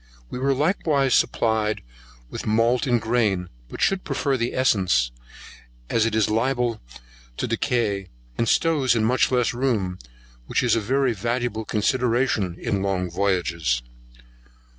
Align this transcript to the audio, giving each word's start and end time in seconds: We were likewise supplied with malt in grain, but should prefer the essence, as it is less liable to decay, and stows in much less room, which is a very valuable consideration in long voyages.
We 0.31 0.39
were 0.39 0.55
likewise 0.55 1.13
supplied 1.13 1.83
with 2.31 2.47
malt 2.47 2.87
in 2.87 2.97
grain, 2.97 3.49
but 3.69 3.81
should 3.81 4.03
prefer 4.03 4.35
the 4.35 4.55
essence, 4.55 5.11
as 5.91 6.07
it 6.07 6.15
is 6.15 6.27
less 6.27 6.37
liable 6.37 6.81
to 7.37 7.45
decay, 7.45 8.09
and 8.35 8.49
stows 8.49 8.95
in 8.95 9.05
much 9.05 9.31
less 9.31 9.53
room, 9.53 9.99
which 10.47 10.63
is 10.63 10.75
a 10.75 10.79
very 10.81 11.13
valuable 11.13 11.65
consideration 11.65 12.55
in 12.59 12.81
long 12.81 13.11
voyages. 13.11 13.83